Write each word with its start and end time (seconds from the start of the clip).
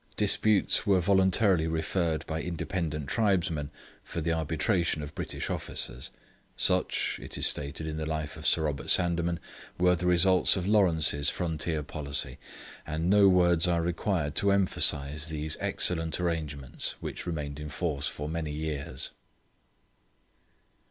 Disputes 0.17 0.87
were 0.87 0.99
voluntarily 0.99 1.67
referred 1.67 2.25
by 2.25 2.41
independent 2.41 3.07
tribesmen 3.07 3.69
for 4.03 4.19
the 4.19 4.31
arbitration 4.33 5.03
of 5.03 5.13
British 5.13 5.47
officers. 5.51 6.09
Such, 6.57 7.19
(it 7.21 7.37
is 7.37 7.45
stated 7.45 7.85
in 7.85 7.97
the 7.97 8.07
life 8.07 8.35
of 8.35 8.47
Sir 8.47 8.63
Robert 8.63 8.89
Sandeman) 8.89 9.39
were 9.77 9.95
the 9.95 10.07
results 10.07 10.55
of 10.55 10.67
Lawrence's 10.67 11.29
frontier 11.29 11.83
policy, 11.83 12.39
and 12.83 13.11
no 13.11 13.27
words 13.27 13.67
are 13.67 13.83
required 13.83 14.33
to 14.37 14.49
emphasise 14.51 15.27
these 15.27 15.55
excellent 15.59 16.19
arrangements, 16.19 16.95
which 16.99 17.27
remained 17.27 17.59
in 17.59 17.69
force 17.69 18.07
for 18.07 18.27
many 18.27 18.51
years. 18.53 19.11